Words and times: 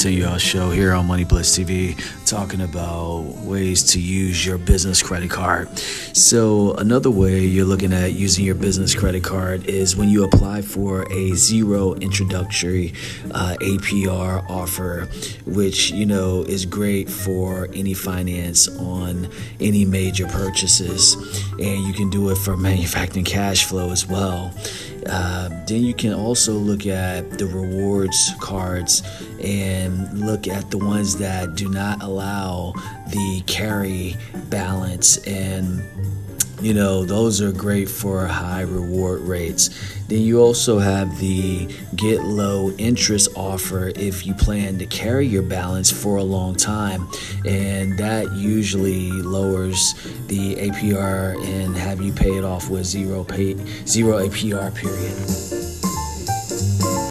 continue 0.00 0.24
our 0.24 0.38
show 0.38 0.70
here 0.70 0.94
on 0.94 1.06
Money 1.06 1.24
Bliss 1.24 1.58
TV, 1.58 1.94
talking 2.24 2.62
about 2.62 3.20
ways 3.44 3.82
to 3.92 4.00
use 4.00 4.46
your 4.46 4.56
business 4.56 5.02
credit 5.02 5.28
card. 5.28 5.68
So, 5.78 6.72
another 6.76 7.10
way 7.10 7.40
you're 7.40 7.66
looking 7.66 7.92
at 7.92 8.14
using 8.14 8.46
your 8.46 8.54
business 8.54 8.94
credit 8.94 9.22
card 9.22 9.66
is 9.66 9.96
when 9.96 10.08
you 10.08 10.24
apply 10.24 10.62
for 10.62 11.02
a 11.12 11.34
zero 11.34 11.92
introductory 11.96 12.94
uh, 13.32 13.56
APR 13.60 14.48
offer, 14.48 15.06
which 15.44 15.90
you 15.90 16.06
know 16.06 16.44
is 16.44 16.64
great 16.64 17.10
for 17.10 17.68
any 17.74 17.92
finance 17.92 18.68
on 18.78 19.28
any 19.60 19.84
major 19.84 20.26
purchases, 20.28 21.14
and 21.58 21.86
you 21.86 21.92
can 21.92 22.08
do 22.08 22.30
it 22.30 22.38
for 22.38 22.56
manufacturing 22.56 23.26
cash 23.26 23.66
flow 23.66 23.90
as 23.90 24.06
well. 24.06 24.54
Uh, 25.06 25.48
then 25.66 25.82
you 25.82 25.94
can 25.94 26.12
also 26.12 26.52
look 26.52 26.86
at 26.86 27.38
the 27.38 27.46
rewards 27.46 28.32
cards 28.40 29.02
and 29.42 30.18
look 30.18 30.46
at 30.46 30.70
the 30.70 30.78
ones 30.78 31.16
that 31.18 31.54
do 31.54 31.68
not 31.68 32.02
allow 32.02 32.72
the 33.08 33.42
carry 33.46 34.16
balance 34.50 35.16
and 35.26 35.82
you 36.62 36.74
know 36.74 37.04
those 37.04 37.40
are 37.40 37.52
great 37.52 37.88
for 37.88 38.26
high 38.26 38.62
reward 38.62 39.20
rates. 39.22 39.70
Then 40.08 40.22
you 40.22 40.40
also 40.40 40.78
have 40.78 41.18
the 41.18 41.68
get 41.96 42.22
low 42.22 42.70
interest 42.72 43.28
offer 43.36 43.92
if 43.96 44.26
you 44.26 44.34
plan 44.34 44.78
to 44.78 44.86
carry 44.86 45.26
your 45.26 45.42
balance 45.42 45.90
for 45.90 46.16
a 46.16 46.22
long 46.22 46.54
time. 46.54 47.08
And 47.46 47.96
that 47.98 48.32
usually 48.32 49.10
lowers 49.10 49.94
the 50.26 50.56
APR 50.56 51.42
and 51.44 51.76
have 51.76 52.00
you 52.00 52.12
pay 52.12 52.36
it 52.36 52.44
off 52.44 52.68
with 52.68 52.84
zero 52.84 53.24
pay 53.24 53.56
zero 53.86 54.18
APR 54.18 54.74
period 54.74 55.59